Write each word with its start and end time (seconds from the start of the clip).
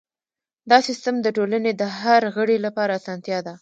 دا 0.69 0.77
سیستم 0.87 1.15
د 1.21 1.27
ټولنې 1.37 1.71
د 1.81 1.83
هر 1.99 2.21
غړي 2.35 2.57
لپاره 2.65 2.91
اسانتیا 2.99 3.39
ده. 3.47 3.53